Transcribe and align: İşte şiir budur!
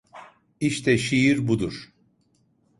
İşte 0.59 0.97
şiir 0.97 1.47
budur! 1.47 1.91